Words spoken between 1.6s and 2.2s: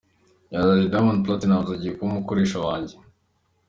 agiye kuba